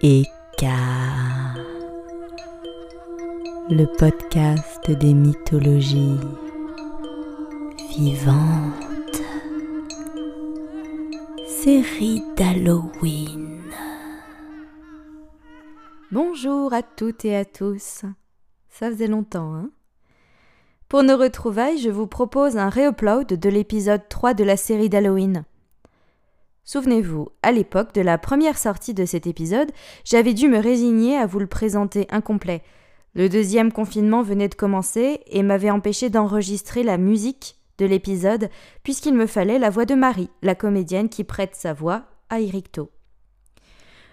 Eka, 0.00 0.76
le 3.68 3.84
podcast 3.98 4.88
des 4.88 5.12
mythologies 5.12 6.20
vivantes, 7.96 9.22
série 11.48 12.22
d'Halloween. 12.36 13.60
Bonjour 16.12 16.72
à 16.72 16.84
toutes 16.84 17.24
et 17.24 17.34
à 17.34 17.44
tous. 17.44 18.04
Ça 18.68 18.90
faisait 18.90 19.08
longtemps, 19.08 19.52
hein 19.52 19.70
Pour 20.88 21.02
nos 21.02 21.16
retrouvailles, 21.16 21.78
je 21.78 21.90
vous 21.90 22.06
propose 22.06 22.56
un 22.56 22.70
re-upload 22.70 23.26
de 23.26 23.48
l'épisode 23.48 24.08
3 24.08 24.34
de 24.34 24.44
la 24.44 24.56
série 24.56 24.88
d'Halloween. 24.88 25.44
Souvenez-vous, 26.70 27.30
à 27.42 27.50
l'époque 27.50 27.94
de 27.94 28.02
la 28.02 28.18
première 28.18 28.58
sortie 28.58 28.92
de 28.92 29.06
cet 29.06 29.26
épisode, 29.26 29.72
j'avais 30.04 30.34
dû 30.34 30.48
me 30.48 30.58
résigner 30.58 31.16
à 31.16 31.24
vous 31.24 31.38
le 31.38 31.46
présenter 31.46 32.06
incomplet. 32.10 32.62
Le 33.14 33.30
deuxième 33.30 33.72
confinement 33.72 34.20
venait 34.20 34.50
de 34.50 34.54
commencer 34.54 35.22
et 35.28 35.42
m'avait 35.42 35.70
empêché 35.70 36.10
d'enregistrer 36.10 36.82
la 36.82 36.98
musique 36.98 37.56
de 37.78 37.86
l'épisode 37.86 38.50
puisqu'il 38.82 39.14
me 39.14 39.26
fallait 39.26 39.58
la 39.58 39.70
voix 39.70 39.86
de 39.86 39.94
Marie, 39.94 40.28
la 40.42 40.54
comédienne 40.54 41.08
qui 41.08 41.24
prête 41.24 41.54
sa 41.54 41.72
voix 41.72 42.04
à 42.28 42.42
Ericto. 42.42 42.90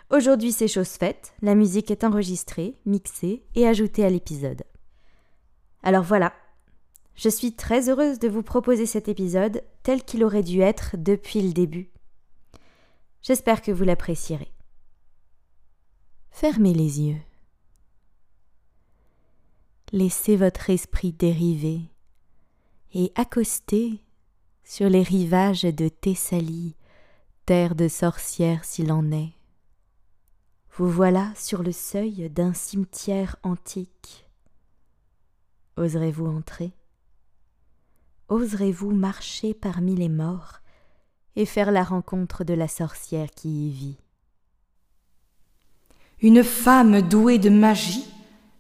Aujourd'hui 0.10 0.54
c'est 0.54 0.70
chose 0.70 0.92
faite, 0.92 1.34
la 1.42 1.56
musique 1.56 1.92
est 1.92 2.06
enregistrée, 2.06 2.78
mixée 2.86 3.44
et 3.56 3.68
ajoutée 3.68 4.06
à 4.06 4.10
l'épisode. 4.10 4.64
Alors 5.84 6.04
voilà, 6.04 6.32
je 7.16 7.28
suis 7.28 7.52
très 7.52 7.90
heureuse 7.90 8.18
de 8.20 8.30
vous 8.30 8.44
proposer 8.44 8.86
cet 8.86 9.10
épisode 9.10 9.62
tel 9.84 10.04
qu'il 10.04 10.24
aurait 10.24 10.42
dû 10.42 10.62
être 10.62 10.96
depuis 10.98 11.42
le 11.42 11.52
début. 11.52 11.92
J'espère 13.28 13.64
que 13.64 13.72
vous 13.72 13.84
l'apprécierez. 13.84 14.52
Fermez 16.30 16.76
les 16.76 17.02
yeux. 17.02 17.22
Laissez 19.92 20.36
votre 20.36 20.70
esprit 20.70 21.12
dériver 21.12 21.82
et 22.94 23.12
accoster 23.16 24.00
sur 24.64 24.90
les 24.90 25.02
rivages 25.02 25.64
de 25.64 25.90
Thessalie, 25.90 26.76
terre 27.48 27.74
de 27.74 27.88
sorcières 27.88 28.64
s'il 28.64 28.92
en 28.92 29.12
est. 29.12 29.34
Vous 30.74 30.88
voilà 30.88 31.34
sur 31.36 31.64
le 31.64 31.72
seuil 31.72 32.30
d'un 32.30 32.54
cimetière 32.54 33.38
antique. 33.42 34.30
Oserez-vous 35.78 36.28
entrer? 36.28 36.74
Oserez-vous 38.28 38.92
marcher 38.92 39.56
parmi 39.56 39.96
les 39.96 40.10
morts? 40.10 40.60
Et 41.36 41.46
faire 41.46 41.72
la 41.72 41.84
rencontre 41.84 42.44
de 42.44 42.54
la 42.54 42.68
sorcière 42.68 43.30
qui 43.36 43.68
y 43.68 43.72
vit. 43.72 43.98
Une 46.22 46.44
femme 46.44 47.02
douée 47.02 47.40
de 47.40 47.50
magie, 47.50 48.06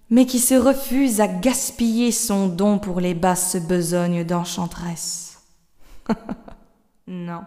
mais 0.10 0.26
qui 0.26 0.40
se 0.40 0.56
refuse 0.56 1.22
à 1.22 1.28
gaspiller 1.28 2.12
son 2.12 2.48
don 2.48 2.80
pour 2.80 3.00
les 3.00 3.14
basses 3.14 3.56
besognes 3.56 4.24
d'enchanteresse. 4.24 5.42
non. 7.08 7.42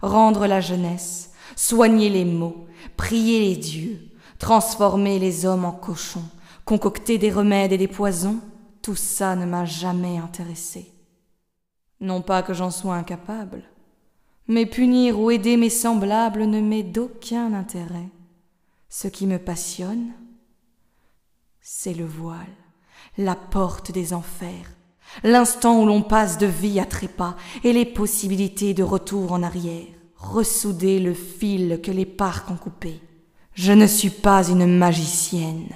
Rendre 0.00 0.46
la 0.46 0.60
jeunesse, 0.60 1.32
soigner 1.56 2.08
les 2.08 2.24
maux, 2.24 2.66
prier 2.96 3.40
les 3.40 3.56
dieux, 3.56 4.00
transformer 4.38 5.18
les 5.18 5.44
hommes 5.44 5.64
en 5.64 5.72
cochons, 5.72 6.24
concocter 6.64 7.18
des 7.18 7.30
remèdes 7.30 7.72
et 7.72 7.78
des 7.78 7.88
poisons, 7.88 8.40
tout 8.80 8.96
ça 8.96 9.36
ne 9.36 9.44
m'a 9.44 9.66
jamais 9.66 10.18
intéressé. 10.18 10.90
Non 12.00 12.22
pas 12.22 12.42
que 12.42 12.54
j'en 12.54 12.70
sois 12.70 12.94
incapable, 12.94 13.62
mais 14.50 14.66
punir 14.66 15.20
ou 15.20 15.30
aider 15.30 15.56
mes 15.56 15.70
semblables 15.70 16.44
ne 16.44 16.60
m'est 16.60 16.82
d'aucun 16.82 17.54
intérêt. 17.54 18.08
Ce 18.88 19.06
qui 19.06 19.28
me 19.28 19.38
passionne, 19.38 20.10
c'est 21.60 21.94
le 21.94 22.04
voile, 22.04 22.56
la 23.16 23.36
porte 23.36 23.92
des 23.92 24.12
enfers, 24.12 24.74
l'instant 25.22 25.80
où 25.80 25.86
l'on 25.86 26.02
passe 26.02 26.36
de 26.36 26.46
vie 26.46 26.80
à 26.80 26.84
trépas 26.84 27.36
et 27.62 27.72
les 27.72 27.84
possibilités 27.84 28.74
de 28.74 28.82
retour 28.82 29.30
en 29.30 29.44
arrière, 29.44 29.86
ressouder 30.16 30.98
le 30.98 31.14
fil 31.14 31.80
que 31.80 31.92
les 31.92 32.06
parcs 32.06 32.50
ont 32.50 32.56
coupé. 32.56 33.00
Je 33.54 33.72
ne 33.72 33.86
suis 33.86 34.10
pas 34.10 34.48
une 34.48 34.66
magicienne, 34.66 35.68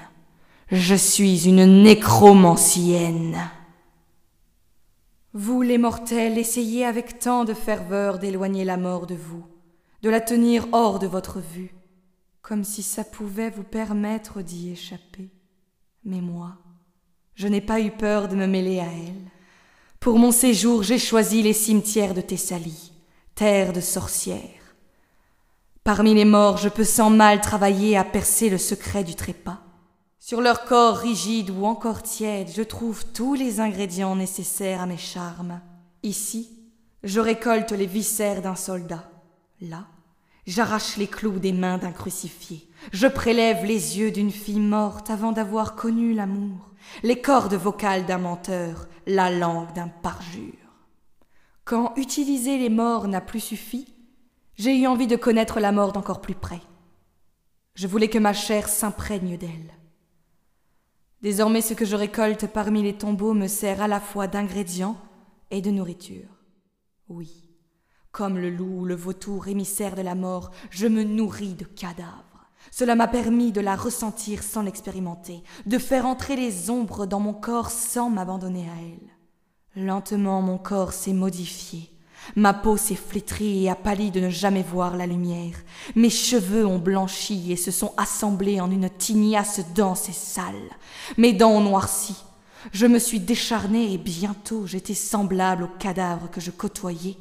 je 0.72 0.96
suis 0.96 1.48
une 1.48 1.84
nécromancienne. 1.84 3.38
Vous, 5.36 5.62
les 5.62 5.78
mortels, 5.78 6.38
essayez 6.38 6.86
avec 6.86 7.18
tant 7.18 7.44
de 7.44 7.54
ferveur 7.54 8.20
d'éloigner 8.20 8.64
la 8.64 8.76
mort 8.76 9.08
de 9.08 9.16
vous, 9.16 9.44
de 10.02 10.08
la 10.08 10.20
tenir 10.20 10.68
hors 10.70 11.00
de 11.00 11.08
votre 11.08 11.40
vue, 11.40 11.74
comme 12.40 12.62
si 12.62 12.84
ça 12.84 13.02
pouvait 13.02 13.50
vous 13.50 13.64
permettre 13.64 14.42
d'y 14.42 14.70
échapper. 14.70 15.32
Mais 16.04 16.20
moi, 16.20 16.52
je 17.34 17.48
n'ai 17.48 17.60
pas 17.60 17.80
eu 17.80 17.90
peur 17.90 18.28
de 18.28 18.36
me 18.36 18.46
mêler 18.46 18.78
à 18.78 18.84
elle. 18.84 19.30
Pour 19.98 20.20
mon 20.20 20.30
séjour, 20.30 20.84
j'ai 20.84 21.00
choisi 21.00 21.42
les 21.42 21.52
cimetières 21.52 22.14
de 22.14 22.20
Thessalie, 22.20 22.92
terre 23.34 23.72
de 23.72 23.80
sorcières. 23.80 24.76
Parmi 25.82 26.14
les 26.14 26.24
morts, 26.24 26.58
je 26.58 26.68
peux 26.68 26.84
sans 26.84 27.10
mal 27.10 27.40
travailler 27.40 27.96
à 27.96 28.04
percer 28.04 28.50
le 28.50 28.58
secret 28.58 29.02
du 29.02 29.16
trépas. 29.16 29.58
Sur 30.26 30.40
leur 30.40 30.64
corps 30.64 30.96
rigide 30.96 31.50
ou 31.50 31.66
encore 31.66 32.02
tiède, 32.02 32.48
je 32.50 32.62
trouve 32.62 33.04
tous 33.12 33.34
les 33.34 33.60
ingrédients 33.60 34.16
nécessaires 34.16 34.80
à 34.80 34.86
mes 34.86 34.96
charmes. 34.96 35.60
Ici, 36.02 36.48
je 37.02 37.20
récolte 37.20 37.72
les 37.72 37.84
viscères 37.84 38.40
d'un 38.40 38.56
soldat. 38.56 39.04
Là, 39.60 39.84
j'arrache 40.46 40.96
les 40.96 41.08
clous 41.08 41.38
des 41.38 41.52
mains 41.52 41.76
d'un 41.76 41.92
crucifié. 41.92 42.66
Je 42.90 43.06
prélève 43.06 43.66
les 43.66 43.98
yeux 43.98 44.10
d'une 44.12 44.30
fille 44.30 44.60
morte 44.60 45.10
avant 45.10 45.32
d'avoir 45.32 45.76
connu 45.76 46.14
l'amour, 46.14 46.70
les 47.02 47.20
cordes 47.20 47.52
vocales 47.52 48.06
d'un 48.06 48.16
menteur, 48.16 48.88
la 49.06 49.30
langue 49.30 49.74
d'un 49.74 49.88
parjure. 49.88 50.54
Quand 51.66 51.92
utiliser 51.96 52.56
les 52.56 52.70
morts 52.70 53.08
n'a 53.08 53.20
plus 53.20 53.40
suffi, 53.40 53.94
j'ai 54.56 54.74
eu 54.74 54.86
envie 54.86 55.06
de 55.06 55.16
connaître 55.16 55.60
la 55.60 55.70
mort 55.70 55.92
d'encore 55.92 56.22
plus 56.22 56.34
près. 56.34 56.62
Je 57.74 57.86
voulais 57.86 58.08
que 58.08 58.18
ma 58.18 58.32
chair 58.32 58.70
s'imprègne 58.70 59.36
d'elle. 59.36 59.83
Désormais, 61.24 61.62
ce 61.62 61.72
que 61.72 61.86
je 61.86 61.96
récolte 61.96 62.46
parmi 62.46 62.82
les 62.82 62.98
tombeaux 62.98 63.32
me 63.32 63.46
sert 63.46 63.80
à 63.80 63.88
la 63.88 63.98
fois 63.98 64.26
d'ingrédient 64.26 64.98
et 65.50 65.62
de 65.62 65.70
nourriture. 65.70 66.28
Oui, 67.08 67.48
comme 68.12 68.36
le 68.36 68.50
loup 68.50 68.80
ou 68.80 68.84
le 68.84 68.94
vautour 68.94 69.48
émissaire 69.48 69.96
de 69.96 70.02
la 70.02 70.14
mort, 70.14 70.50
je 70.68 70.86
me 70.86 71.02
nourris 71.02 71.54
de 71.54 71.64
cadavres. 71.64 72.50
Cela 72.70 72.94
m'a 72.94 73.08
permis 73.08 73.52
de 73.52 73.62
la 73.62 73.74
ressentir 73.74 74.42
sans 74.42 74.60
l'expérimenter, 74.60 75.42
de 75.64 75.78
faire 75.78 76.04
entrer 76.04 76.36
les 76.36 76.68
ombres 76.68 77.06
dans 77.06 77.20
mon 77.20 77.32
corps 77.32 77.70
sans 77.70 78.10
m'abandonner 78.10 78.68
à 78.68 78.82
elles. 78.82 79.82
Lentement, 79.82 80.42
mon 80.42 80.58
corps 80.58 80.92
s'est 80.92 81.14
modifié, 81.14 81.90
Ma 82.36 82.54
peau 82.54 82.76
s'est 82.76 82.94
flétrie 82.94 83.64
et 83.64 83.70
a 83.70 83.74
pâli 83.74 84.10
de 84.10 84.20
ne 84.20 84.30
jamais 84.30 84.62
voir 84.62 84.96
la 84.96 85.06
lumière. 85.06 85.54
Mes 85.94 86.10
cheveux 86.10 86.66
ont 86.66 86.78
blanchi 86.78 87.52
et 87.52 87.56
se 87.56 87.70
sont 87.70 87.92
assemblés 87.96 88.60
en 88.60 88.70
une 88.70 88.90
tignasse 88.90 89.60
dense 89.74 90.08
et 90.08 90.12
sale. 90.12 90.70
Mes 91.16 91.32
dents 91.32 91.52
ont 91.52 91.60
noirci. 91.60 92.16
Je 92.72 92.86
me 92.86 92.98
suis 92.98 93.20
décharnée 93.20 93.92
et 93.92 93.98
bientôt 93.98 94.66
j'étais 94.66 94.94
semblable 94.94 95.64
au 95.64 95.68
cadavre 95.78 96.30
que 96.30 96.40
je 96.40 96.50
côtoyais 96.50 97.16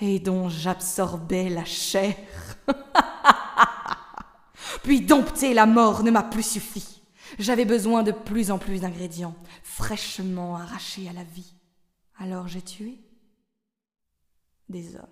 et 0.00 0.20
dont 0.20 0.48
j'absorbais 0.48 1.48
la 1.48 1.64
chair. 1.64 2.14
Puis 4.82 5.00
dompter 5.00 5.54
la 5.54 5.66
mort 5.66 6.02
ne 6.02 6.10
m'a 6.10 6.22
plus 6.22 6.44
suffi. 6.44 7.02
J'avais 7.38 7.64
besoin 7.64 8.02
de 8.02 8.12
plus 8.12 8.50
en 8.50 8.58
plus 8.58 8.80
d'ingrédients, 8.80 9.34
fraîchement 9.62 10.56
arrachés 10.56 11.08
à 11.08 11.12
la 11.12 11.24
vie. 11.24 11.54
Alors 12.18 12.46
j'ai 12.46 12.62
tué 12.62 13.00
des 14.68 14.96
hommes, 14.96 15.06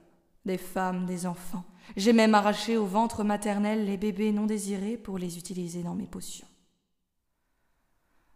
des 0.44 0.58
femmes, 0.58 1.06
des 1.06 1.26
enfants. 1.26 1.64
J'ai 1.96 2.12
même 2.12 2.34
arraché 2.34 2.76
au 2.76 2.86
ventre 2.86 3.24
maternel 3.24 3.84
les 3.84 3.96
bébés 3.96 4.32
non 4.32 4.46
désirés 4.46 4.96
pour 4.96 5.18
les 5.18 5.38
utiliser 5.38 5.82
dans 5.82 5.94
mes 5.94 6.06
potions. 6.06 6.48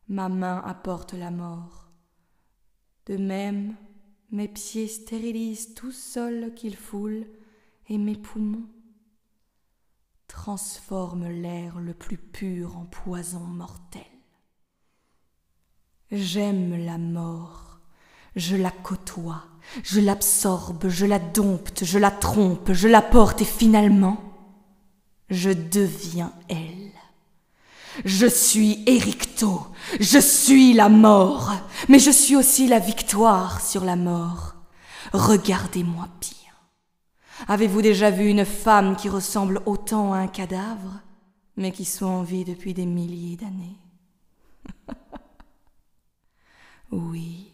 Ma 0.08 0.28
main 0.28 0.62
apporte 0.64 1.12
la 1.12 1.30
mort. 1.30 1.90
De 3.06 3.16
même, 3.16 3.74
mes 4.30 4.48
pieds 4.48 4.88
stérilisent 4.88 5.74
tout 5.74 5.92
sol 5.92 6.52
qu'ils 6.54 6.76
foulent 6.76 7.26
et 7.88 7.98
mes 7.98 8.16
poumons 8.16 8.68
transforment 10.28 11.30
l'air 11.30 11.80
le 11.80 11.94
plus 11.94 12.18
pur 12.18 12.76
en 12.76 12.84
poison 12.84 13.40
mortel. 13.40 14.02
J'aime 16.10 16.76
la 16.84 16.98
mort, 16.98 17.67
je 18.36 18.56
la 18.56 18.70
côtoie, 18.70 19.44
je 19.82 20.00
l'absorbe, 20.00 20.88
je 20.88 21.06
la 21.06 21.18
dompte, 21.18 21.84
je 21.84 21.98
la 21.98 22.10
trompe, 22.10 22.72
je 22.72 22.88
la 22.88 23.02
porte 23.02 23.42
et 23.42 23.46
finalement, 23.46 24.22
je 25.30 25.50
deviens 25.50 26.32
elle. 26.48 26.92
Je 28.04 28.26
suis 28.26 28.84
Éricto, 28.86 29.66
je 29.98 30.18
suis 30.18 30.72
la 30.72 30.88
mort, 30.88 31.52
mais 31.88 31.98
je 31.98 32.10
suis 32.10 32.36
aussi 32.36 32.68
la 32.68 32.78
victoire 32.78 33.60
sur 33.60 33.84
la 33.84 33.96
mort. 33.96 34.54
Regardez-moi 35.12 36.08
bien. 36.20 36.54
Avez-vous 37.48 37.82
déjà 37.82 38.10
vu 38.10 38.28
une 38.28 38.44
femme 38.44 38.96
qui 38.96 39.08
ressemble 39.08 39.62
autant 39.66 40.12
à 40.12 40.18
un 40.18 40.28
cadavre, 40.28 41.00
mais 41.56 41.72
qui 41.72 41.84
soit 41.84 42.08
en 42.08 42.22
vie 42.22 42.44
depuis 42.44 42.74
des 42.74 42.86
milliers 42.86 43.36
d'années? 43.36 43.78
Oui, 46.90 47.52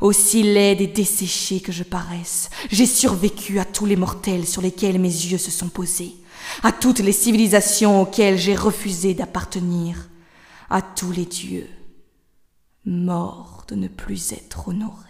aussi 0.00 0.42
laide 0.42 0.80
et 0.80 0.86
desséchée 0.86 1.60
que 1.60 1.72
je 1.72 1.82
paraisse, 1.82 2.50
j'ai 2.70 2.86
survécu 2.86 3.58
à 3.58 3.64
tous 3.64 3.86
les 3.86 3.96
mortels 3.96 4.46
sur 4.46 4.62
lesquels 4.62 4.98
mes 4.98 5.08
yeux 5.08 5.38
se 5.38 5.50
sont 5.50 5.68
posés, 5.68 6.14
à 6.62 6.72
toutes 6.72 7.00
les 7.00 7.12
civilisations 7.12 8.02
auxquelles 8.02 8.38
j'ai 8.38 8.54
refusé 8.54 9.14
d'appartenir, 9.14 10.08
à 10.70 10.82
tous 10.82 11.12
les 11.12 11.26
dieux, 11.26 11.68
morts 12.84 13.64
de 13.68 13.74
ne 13.74 13.88
plus 13.88 14.32
être 14.32 14.68
honorés. 14.68 15.04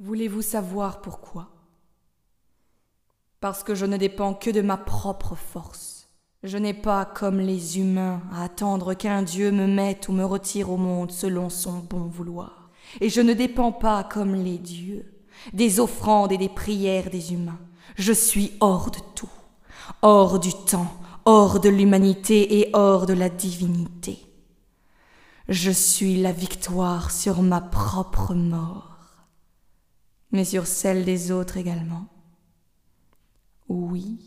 Voulez-vous 0.00 0.42
savoir 0.42 1.00
pourquoi? 1.00 1.50
Parce 3.40 3.62
que 3.62 3.74
je 3.74 3.86
ne 3.86 3.96
dépends 3.96 4.34
que 4.34 4.50
de 4.50 4.60
ma 4.60 4.76
propre 4.76 5.34
force. 5.34 6.08
Je 6.42 6.58
n'ai 6.58 6.74
pas, 6.74 7.04
comme 7.04 7.40
les 7.40 7.78
humains, 7.78 8.22
à 8.32 8.44
attendre 8.44 8.94
qu'un 8.94 9.22
Dieu 9.22 9.50
me 9.50 9.66
mette 9.66 10.08
ou 10.08 10.12
me 10.12 10.24
retire 10.24 10.70
au 10.70 10.76
monde 10.76 11.10
selon 11.10 11.48
son 11.50 11.78
bon 11.78 12.06
vouloir 12.06 12.65
et 13.00 13.08
je 13.08 13.20
ne 13.20 13.32
dépends 13.32 13.72
pas 13.72 14.04
comme 14.04 14.34
les 14.34 14.58
dieux 14.58 15.12
des 15.52 15.80
offrandes 15.80 16.32
et 16.32 16.38
des 16.38 16.48
prières 16.48 17.10
des 17.10 17.32
humains. 17.32 17.58
Je 17.96 18.12
suis 18.12 18.52
hors 18.60 18.90
de 18.90 18.98
tout, 19.14 19.30
hors 20.02 20.38
du 20.38 20.52
temps, 20.52 20.92
hors 21.24 21.60
de 21.60 21.68
l'humanité 21.68 22.60
et 22.60 22.70
hors 22.72 23.06
de 23.06 23.12
la 23.12 23.28
divinité. 23.28 24.18
Je 25.48 25.70
suis 25.70 26.20
la 26.20 26.32
victoire 26.32 27.10
sur 27.10 27.42
ma 27.42 27.60
propre 27.60 28.34
mort, 28.34 28.98
mais 30.32 30.44
sur 30.44 30.66
celle 30.66 31.04
des 31.04 31.30
autres 31.30 31.56
également. 31.56 32.06
Oui, 33.68 34.18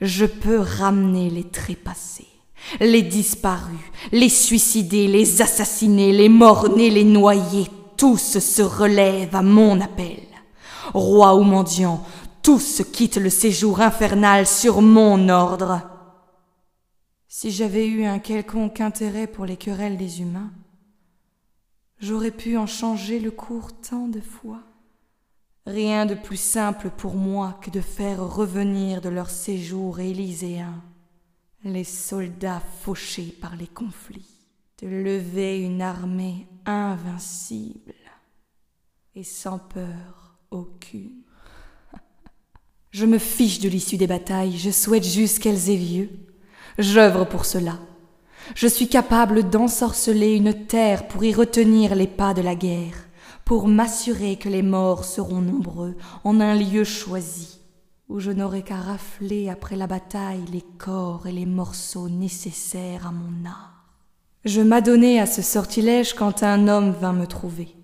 je 0.00 0.26
peux 0.26 0.58
ramener 0.58 1.30
les 1.30 1.48
trépassés 1.48 2.35
les 2.80 3.02
disparus, 3.02 3.78
les 4.12 4.28
suicidés, 4.28 5.06
les 5.08 5.42
assassinés, 5.42 6.12
les 6.12 6.28
morts-nés, 6.28 6.90
les 6.90 7.04
noyés, 7.04 7.68
tous 7.96 8.38
se 8.38 8.62
relèvent 8.62 9.34
à 9.34 9.42
mon 9.42 9.80
appel. 9.80 10.22
Roi 10.92 11.34
ou 11.34 11.42
mendiant, 11.42 12.04
tous 12.42 12.82
quittent 12.92 13.16
le 13.16 13.30
séjour 13.30 13.80
infernal 13.80 14.46
sur 14.46 14.82
mon 14.82 15.28
ordre. 15.28 15.82
Si 17.28 17.50
j'avais 17.50 17.86
eu 17.86 18.04
un 18.04 18.18
quelconque 18.18 18.80
intérêt 18.80 19.26
pour 19.26 19.46
les 19.46 19.56
querelles 19.56 19.96
des 19.96 20.20
humains, 20.20 20.52
j'aurais 21.98 22.30
pu 22.30 22.56
en 22.56 22.66
changer 22.66 23.18
le 23.18 23.30
cours 23.30 23.72
tant 23.80 24.08
de 24.08 24.20
fois. 24.20 24.60
Rien 25.66 26.06
de 26.06 26.14
plus 26.14 26.40
simple 26.40 26.90
pour 26.96 27.14
moi 27.14 27.58
que 27.60 27.70
de 27.70 27.80
faire 27.80 28.20
revenir 28.20 29.00
de 29.00 29.08
leur 29.08 29.28
séjour 29.28 29.98
élyséen 29.98 30.80
les 31.66 31.84
soldats 31.84 32.62
fauchés 32.82 33.34
par 33.40 33.56
les 33.56 33.66
conflits, 33.66 34.30
de 34.80 34.86
lever 34.86 35.60
une 35.60 35.82
armée 35.82 36.46
invincible 36.64 37.94
et 39.14 39.24
sans 39.24 39.58
peur 39.58 40.36
aucune. 40.50 41.22
Je 42.90 43.04
me 43.04 43.18
fiche 43.18 43.60
de 43.60 43.68
l'issue 43.68 43.96
des 43.96 44.06
batailles, 44.06 44.56
je 44.56 44.70
souhaite 44.70 45.04
juste 45.04 45.40
qu'elles 45.40 45.70
aient 45.70 45.76
lieu. 45.76 46.08
J'œuvre 46.78 47.24
pour 47.24 47.44
cela. 47.44 47.78
Je 48.54 48.66
suis 48.66 48.88
capable 48.88 49.50
d'ensorceler 49.50 50.34
une 50.34 50.66
terre 50.66 51.08
pour 51.08 51.24
y 51.24 51.34
retenir 51.34 51.94
les 51.94 52.06
pas 52.06 52.32
de 52.32 52.42
la 52.42 52.54
guerre, 52.54 52.94
pour 53.44 53.66
m'assurer 53.66 54.36
que 54.36 54.48
les 54.48 54.62
morts 54.62 55.04
seront 55.04 55.40
nombreux 55.40 55.96
en 56.22 56.40
un 56.40 56.54
lieu 56.54 56.84
choisi 56.84 57.58
où 58.08 58.20
je 58.20 58.30
n'aurais 58.30 58.62
qu'à 58.62 58.76
rafler 58.76 59.48
après 59.48 59.76
la 59.76 59.86
bataille 59.86 60.44
les 60.52 60.64
corps 60.78 61.26
et 61.26 61.32
les 61.32 61.46
morceaux 61.46 62.08
nécessaires 62.08 63.06
à 63.06 63.12
mon 63.12 63.48
art. 63.48 63.84
Je 64.44 64.60
m'adonnai 64.60 65.18
à 65.18 65.26
ce 65.26 65.42
sortilège 65.42 66.14
quand 66.14 66.42
un 66.42 66.68
homme 66.68 66.92
vint 66.92 67.12
me 67.12 67.26
trouver. 67.26 67.74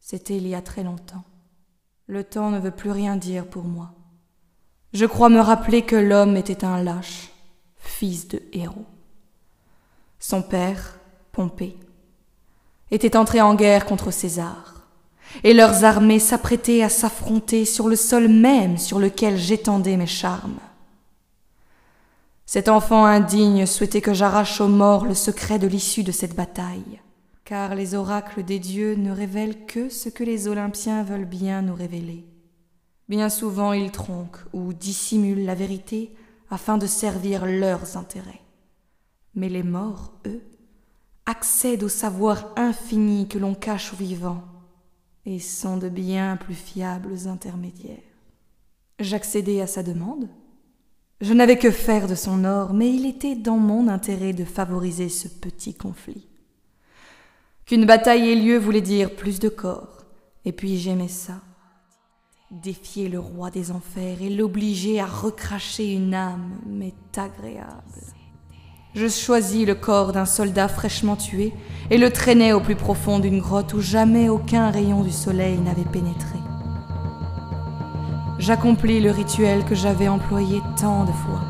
C'était 0.00 0.36
il 0.36 0.48
y 0.48 0.54
a 0.54 0.62
très 0.62 0.82
longtemps. 0.82 1.24
Le 2.06 2.24
temps 2.24 2.50
ne 2.50 2.58
veut 2.58 2.70
plus 2.70 2.90
rien 2.90 3.16
dire 3.16 3.46
pour 3.46 3.64
moi. 3.64 3.92
Je 4.92 5.06
crois 5.06 5.28
me 5.28 5.40
rappeler 5.40 5.82
que 5.82 5.96
l'homme 5.96 6.36
était 6.36 6.64
un 6.64 6.82
lâche, 6.82 7.30
fils 7.76 8.28
de 8.28 8.42
héros. 8.52 8.86
Son 10.18 10.42
père, 10.42 10.98
Pompée, 11.32 11.76
était 12.90 13.16
entré 13.16 13.40
en 13.40 13.54
guerre 13.54 13.86
contre 13.86 14.10
César 14.10 14.73
et 15.42 15.54
leurs 15.54 15.84
armées 15.84 16.18
s'apprêtaient 16.18 16.82
à 16.82 16.88
s'affronter 16.88 17.64
sur 17.64 17.88
le 17.88 17.96
sol 17.96 18.28
même 18.28 18.78
sur 18.78 18.98
lequel 18.98 19.36
j'étendais 19.36 19.96
mes 19.96 20.06
charmes. 20.06 20.58
Cet 22.46 22.68
enfant 22.68 23.04
indigne 23.04 23.66
souhaitait 23.66 24.00
que 24.02 24.14
j'arrache 24.14 24.60
aux 24.60 24.68
morts 24.68 25.06
le 25.06 25.14
secret 25.14 25.58
de 25.58 25.66
l'issue 25.66 26.04
de 26.04 26.12
cette 26.12 26.36
bataille, 26.36 27.00
car 27.44 27.74
les 27.74 27.94
oracles 27.94 28.44
des 28.44 28.58
dieux 28.58 28.94
ne 28.94 29.10
révèlent 29.10 29.66
que 29.66 29.88
ce 29.88 30.08
que 30.08 30.24
les 30.24 30.46
Olympiens 30.46 31.02
veulent 31.02 31.24
bien 31.24 31.62
nous 31.62 31.74
révéler. 31.74 32.24
Bien 33.08 33.28
souvent 33.28 33.72
ils 33.72 33.90
tronquent 33.90 34.44
ou 34.52 34.72
dissimulent 34.72 35.44
la 35.44 35.54
vérité 35.54 36.14
afin 36.50 36.78
de 36.78 36.86
servir 36.86 37.44
leurs 37.46 37.96
intérêts. 37.96 38.40
Mais 39.34 39.48
les 39.48 39.62
morts, 39.62 40.12
eux, 40.26 40.42
accèdent 41.26 41.82
au 41.82 41.88
savoir 41.88 42.52
infini 42.56 43.26
que 43.26 43.38
l'on 43.38 43.54
cache 43.54 43.92
aux 43.92 43.96
vivants 43.96 44.44
et 45.26 45.38
sont 45.38 45.76
de 45.76 45.88
bien 45.88 46.36
plus 46.36 46.54
fiables 46.54 47.26
intermédiaires. 47.26 47.98
J'accédai 49.00 49.60
à 49.60 49.66
sa 49.66 49.82
demande. 49.82 50.28
Je 51.20 51.32
n'avais 51.32 51.58
que 51.58 51.70
faire 51.70 52.06
de 52.06 52.14
son 52.14 52.44
or, 52.44 52.74
mais 52.74 52.92
il 52.92 53.06
était 53.06 53.36
dans 53.36 53.56
mon 53.56 53.88
intérêt 53.88 54.32
de 54.32 54.44
favoriser 54.44 55.08
ce 55.08 55.28
petit 55.28 55.74
conflit. 55.74 56.26
Qu'une 57.66 57.86
bataille 57.86 58.30
ait 58.30 58.36
lieu 58.36 58.58
voulait 58.58 58.82
dire 58.82 59.14
plus 59.14 59.40
de 59.40 59.48
corps, 59.48 60.04
et 60.44 60.52
puis 60.52 60.76
j'aimais 60.76 61.08
ça. 61.08 61.40
Défier 62.50 63.08
le 63.08 63.18
roi 63.18 63.50
des 63.50 63.70
enfers 63.70 64.20
et 64.20 64.28
l'obliger 64.28 65.00
à 65.00 65.06
recracher 65.06 65.94
une 65.94 66.14
âme 66.14 66.60
m'est 66.66 67.16
agréable. 67.16 68.00
Je 68.94 69.08
choisis 69.08 69.66
le 69.66 69.74
corps 69.74 70.12
d'un 70.12 70.24
soldat 70.24 70.68
fraîchement 70.68 71.16
tué 71.16 71.52
et 71.90 71.98
le 71.98 72.12
traînai 72.12 72.52
au 72.52 72.60
plus 72.60 72.76
profond 72.76 73.18
d'une 73.18 73.40
grotte 73.40 73.74
où 73.74 73.80
jamais 73.80 74.28
aucun 74.28 74.70
rayon 74.70 75.02
du 75.02 75.10
soleil 75.10 75.58
n'avait 75.58 75.82
pénétré. 75.82 76.38
J'accomplis 78.38 79.00
le 79.00 79.10
rituel 79.10 79.64
que 79.64 79.74
j'avais 79.74 80.06
employé 80.06 80.62
tant 80.80 81.04
de 81.04 81.10
fois, 81.10 81.40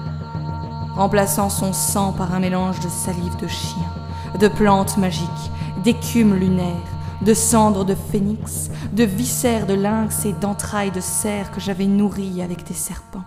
remplaçant 0.95 1.51
son 1.51 1.75
sang 1.75 2.15
par 2.15 2.33
un 2.33 2.41
mélange 2.41 2.81
de 2.81 2.89
salive 2.89 3.37
de 3.37 3.49
chien, 3.49 3.93
de 4.41 4.49
plantes 4.49 4.97
magiques, 4.97 5.51
d'écume 5.83 6.35
lunaire, 6.35 6.89
de 7.21 7.35
cendres 7.35 7.85
de 7.85 7.95
phénix, 7.95 8.71
de 8.95 9.05
viscères 9.05 9.67
de 9.67 9.75
lynx 9.75 10.25
et 10.25 10.33
d'entrailles 10.33 10.93
de 10.93 11.01
cerf 11.01 11.51
que 11.51 11.61
j'avais 11.61 11.87
nourries 11.87 12.41
avec 12.41 12.65
des 12.65 12.73
serpents. 12.73 13.25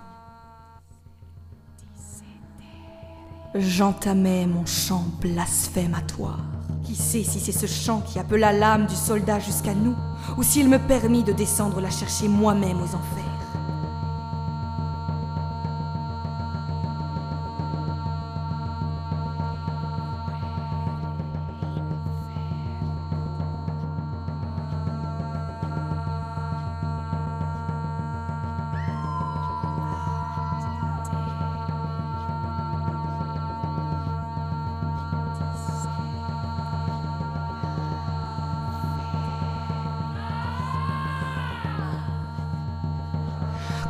J'entamais 3.56 4.46
mon 4.46 4.66
chant 4.66 5.06
blasphématoire. 5.22 6.40
Qui 6.84 6.96
sait 6.96 7.24
si 7.24 7.40
c'est 7.40 7.52
ce 7.52 7.66
chant 7.66 8.02
qui 8.02 8.20
appela 8.20 8.54
l'âme 8.54 8.88
du 8.88 8.96
soldat 8.96 9.40
jusqu'à 9.40 9.74
nous, 9.74 9.96
ou 10.38 10.44
s'il 10.44 10.70
me 10.70 10.80
permit 10.80 11.24
de 11.24 11.34
descendre 11.34 11.82
la 11.82 11.90
chercher 11.90 12.28
moi-même 12.28 12.78
aux 12.78 12.96
enfers. 12.96 13.37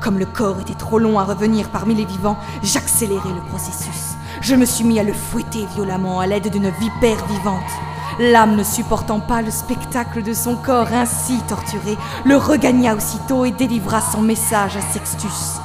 Comme 0.07 0.19
le 0.19 0.25
corps 0.25 0.61
était 0.61 0.73
trop 0.73 0.99
long 0.99 1.19
à 1.19 1.25
revenir 1.25 1.67
parmi 1.67 1.93
les 1.93 2.05
vivants, 2.05 2.37
j'accélérai 2.63 3.27
le 3.27 3.41
processus. 3.49 4.15
Je 4.39 4.55
me 4.55 4.63
suis 4.63 4.85
mis 4.85 5.01
à 5.01 5.03
le 5.03 5.11
fouetter 5.11 5.65
violemment 5.75 6.21
à 6.21 6.27
l'aide 6.27 6.49
d'une 6.49 6.69
vipère 6.69 7.25
vivante. 7.25 7.69
L'âme 8.17 8.55
ne 8.55 8.63
supportant 8.63 9.19
pas 9.19 9.41
le 9.41 9.51
spectacle 9.51 10.23
de 10.23 10.33
son 10.33 10.55
corps 10.55 10.93
ainsi 10.93 11.41
torturé, 11.49 11.97
le 12.23 12.37
regagna 12.37 12.95
aussitôt 12.95 13.43
et 13.43 13.51
délivra 13.51 13.99
son 13.99 14.21
message 14.21 14.77
à 14.77 14.81
Sextus, 14.93 15.59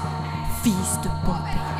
fils 0.64 0.98
de 1.04 1.08
Pompée. 1.24 1.71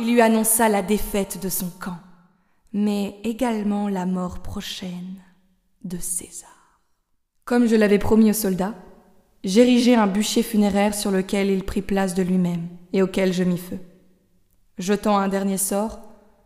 Il 0.00 0.12
lui 0.12 0.20
annonça 0.20 0.68
la 0.68 0.82
défaite 0.82 1.42
de 1.42 1.48
son 1.48 1.70
camp, 1.80 1.98
mais 2.72 3.16
également 3.24 3.88
la 3.88 4.06
mort 4.06 4.38
prochaine 4.38 5.16
de 5.82 5.98
César. 5.98 6.80
Comme 7.44 7.66
je 7.66 7.74
l'avais 7.74 7.98
promis 7.98 8.30
aux 8.30 8.34
soldats, 8.34 8.74
j'érigeai 9.42 9.96
un 9.96 10.06
bûcher 10.06 10.44
funéraire 10.44 10.94
sur 10.94 11.10
lequel 11.10 11.50
il 11.50 11.64
prit 11.64 11.82
place 11.82 12.14
de 12.14 12.22
lui-même 12.22 12.68
et 12.92 13.02
auquel 13.02 13.32
je 13.32 13.42
mis 13.42 13.58
feu. 13.58 13.80
Jetant 14.78 15.18
un 15.18 15.26
dernier 15.26 15.58
sort, 15.58 15.98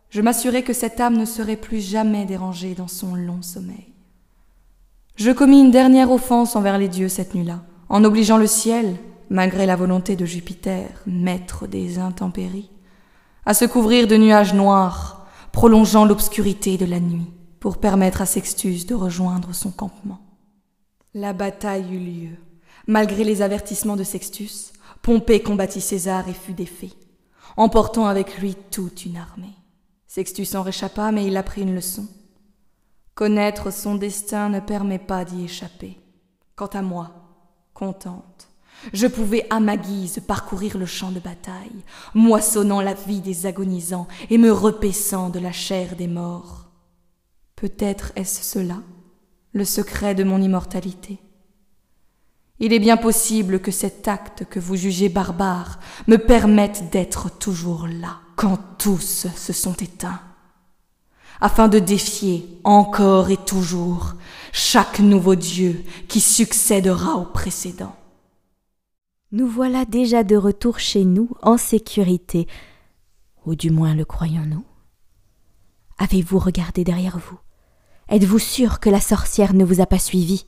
je 0.09 0.21
m'assurai 0.21 0.63
que 0.63 0.73
cette 0.73 0.99
âme 0.99 1.17
ne 1.17 1.25
serait 1.25 1.55
plus 1.55 1.79
jamais 1.79 2.25
dérangée 2.25 2.73
dans 2.73 2.87
son 2.87 3.13
long 3.13 3.43
sommeil. 3.43 3.93
Je 5.15 5.29
commis 5.29 5.61
une 5.61 5.71
dernière 5.71 6.11
offense 6.11 6.55
envers 6.55 6.79
les 6.79 6.87
dieux 6.87 7.09
cette 7.09 7.35
nuit-là, 7.35 7.61
en 7.89 8.03
obligeant 8.03 8.37
le 8.37 8.47
ciel, 8.47 8.95
malgré 9.29 9.67
la 9.67 9.75
volonté 9.75 10.15
de 10.15 10.25
Jupiter, 10.25 10.89
maître 11.05 11.67
des 11.67 11.99
intempéries, 11.99 12.71
à 13.45 13.53
se 13.53 13.65
couvrir 13.65 14.07
de 14.07 14.15
nuages 14.15 14.53
noirs, 14.53 15.27
prolongeant 15.51 16.05
l'obscurité 16.05 16.77
de 16.77 16.85
la 16.85 16.99
nuit, 16.99 17.31
pour 17.59 17.77
permettre 17.77 18.21
à 18.21 18.25
Sextus 18.25 18.85
de 18.85 18.95
rejoindre 18.95 19.53
son 19.53 19.71
campement. 19.71 20.19
La 21.13 21.33
bataille 21.33 21.93
eut 21.93 21.99
lieu. 21.99 22.37
Malgré 22.87 23.23
les 23.23 23.41
avertissements 23.41 23.95
de 23.95 24.03
Sextus, 24.03 24.73
Pompée 25.01 25.41
combattit 25.41 25.81
César 25.81 26.29
et 26.29 26.33
fut 26.33 26.53
défait, 26.53 26.93
emportant 27.57 28.07
avec 28.07 28.39
lui 28.39 28.55
toute 28.71 29.05
une 29.05 29.17
armée. 29.17 29.55
Sextus 30.07 30.55
en 30.55 30.63
réchappa, 30.63 31.11
mais 31.11 31.25
il 31.25 31.35
apprit 31.35 31.63
une 31.63 31.75
leçon. 31.75 32.07
Connaître 33.13 33.71
son 33.71 33.95
destin 33.95 34.49
ne 34.49 34.59
permet 34.59 34.99
pas 34.99 35.25
d'y 35.25 35.43
échapper. 35.43 35.99
Quant 36.55 36.67
à 36.67 36.81
moi, 36.81 37.11
contente, 37.73 38.47
je 38.91 39.07
pouvais 39.07 39.45
à 39.49 39.59
ma 39.59 39.77
guise 39.77 40.21
parcourir 40.27 40.77
le 40.77 40.85
champ 40.85 41.11
de 41.11 41.19
bataille, 41.19 41.83
moissonnant 42.13 42.81
la 42.81 42.93
vie 42.93 43.21
des 43.21 43.45
agonisants 43.45 44.07
et 44.29 44.37
me 44.37 44.51
repaissant 44.51 45.29
de 45.29 45.39
la 45.39 45.51
chair 45.51 45.95
des 45.95 46.07
morts. 46.07 46.69
Peut-être 47.55 48.11
est-ce 48.15 48.43
cela, 48.43 48.79
le 49.53 49.63
secret 49.63 50.15
de 50.15 50.23
mon 50.23 50.41
immortalité. 50.41 51.19
Il 52.59 52.73
est 52.73 52.79
bien 52.79 52.97
possible 52.97 53.59
que 53.59 53.71
cet 53.71 54.07
acte 54.07 54.45
que 54.45 54.59
vous 54.59 54.75
jugez 54.75 55.09
barbare 55.09 55.79
me 56.07 56.17
permette 56.17 56.89
d'être 56.91 57.29
toujours 57.29 57.87
là, 57.87 58.19
quand 58.35 58.57
tous 58.77 59.27
se 59.35 59.53
sont 59.53 59.73
éteints, 59.73 60.21
afin 61.41 61.67
de 61.67 61.79
défier 61.79 62.59
encore 62.63 63.29
et 63.29 63.37
toujours 63.37 64.13
chaque 64.51 64.99
nouveau 64.99 65.35
Dieu 65.35 65.83
qui 66.07 66.19
succédera 66.19 67.15
au 67.15 67.25
précédent. 67.25 67.95
Nous 69.33 69.47
voilà 69.47 69.83
déjà 69.85 70.23
de 70.23 70.35
retour 70.35 70.77
chez 70.77 71.05
nous 71.05 71.31
en 71.41 71.57
sécurité, 71.57 72.47
ou 73.47 73.55
du 73.55 73.71
moins 73.71 73.95
le 73.95 74.05
croyons-nous. 74.05 74.63
Avez-vous 75.97 76.37
regardé 76.37 76.83
derrière 76.83 77.17
vous? 77.17 77.39
Êtes-vous 78.09 78.37
sûr 78.37 78.79
que 78.79 78.91
la 78.91 79.01
sorcière 79.01 79.55
ne 79.55 79.65
vous 79.65 79.81
a 79.81 79.87
pas 79.87 79.97
suivi? 79.97 80.45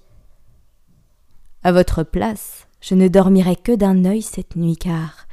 À 1.63 1.71
votre 1.71 2.03
place, 2.03 2.67
je 2.79 2.93
ne 2.93 3.07
dormirai 3.07 3.55
que 3.55 3.75
d'un 3.75 4.05
œil 4.05 4.21
cette 4.21 4.55
nuit, 4.55 4.77
car 4.77 5.25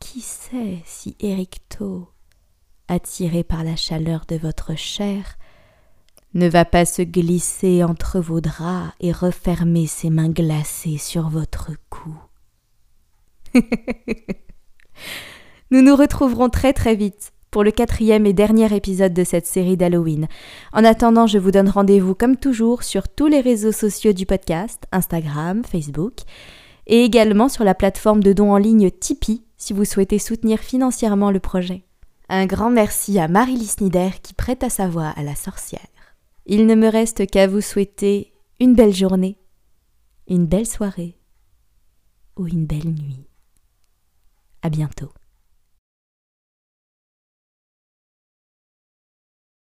qui 0.00 0.20
sait 0.20 0.82
si 0.84 1.14
Éricto, 1.20 2.08
attiré 2.88 3.44
par 3.44 3.62
la 3.62 3.76
chaleur 3.76 4.24
de 4.26 4.34
votre 4.34 4.74
chair, 4.74 5.38
ne 6.34 6.48
va 6.48 6.64
pas 6.64 6.84
se 6.84 7.02
glisser 7.02 7.84
entre 7.84 8.18
vos 8.18 8.40
draps 8.40 8.92
et 8.98 9.12
refermer 9.12 9.86
ses 9.86 10.10
mains 10.10 10.30
glacées 10.30 10.98
sur 10.98 11.28
votre 11.28 11.70
cou? 11.90 12.12
Nous 15.70 15.82
nous 15.82 15.96
retrouverons 15.96 16.48
très 16.48 16.72
très 16.72 16.94
vite 16.94 17.32
pour 17.50 17.64
le 17.64 17.70
quatrième 17.70 18.26
et 18.26 18.32
dernier 18.32 18.74
épisode 18.74 19.14
de 19.14 19.24
cette 19.24 19.46
série 19.46 19.76
d'Halloween. 19.76 20.26
En 20.72 20.84
attendant, 20.84 21.26
je 21.26 21.38
vous 21.38 21.50
donne 21.50 21.68
rendez-vous 21.68 22.14
comme 22.14 22.36
toujours 22.36 22.82
sur 22.82 23.08
tous 23.08 23.26
les 23.26 23.40
réseaux 23.40 23.72
sociaux 23.72 24.12
du 24.12 24.26
podcast, 24.26 24.84
Instagram, 24.92 25.62
Facebook, 25.64 26.14
et 26.86 27.02
également 27.02 27.48
sur 27.48 27.64
la 27.64 27.74
plateforme 27.74 28.22
de 28.22 28.32
dons 28.32 28.52
en 28.52 28.58
ligne 28.58 28.90
Tipeee 28.90 29.42
si 29.56 29.72
vous 29.72 29.84
souhaitez 29.84 30.18
soutenir 30.18 30.60
financièrement 30.60 31.30
le 31.30 31.40
projet. 31.40 31.84
Un 32.28 32.46
grand 32.46 32.70
merci 32.70 33.18
à 33.18 33.28
Marie 33.28 33.64
Snider 33.64 34.10
qui 34.22 34.34
prête 34.34 34.62
à 34.62 34.70
sa 34.70 34.88
voix 34.88 35.12
à 35.16 35.22
la 35.22 35.34
sorcière. 35.34 35.80
Il 36.44 36.66
ne 36.66 36.74
me 36.74 36.88
reste 36.88 37.26
qu'à 37.26 37.46
vous 37.46 37.60
souhaiter 37.60 38.32
une 38.60 38.74
belle 38.74 38.94
journée, 38.94 39.38
une 40.28 40.46
belle 40.46 40.66
soirée 40.66 41.18
ou 42.36 42.46
une 42.46 42.66
belle 42.66 42.86
nuit. 42.86 43.25
À 44.66 44.68
bientôt. 44.68 45.12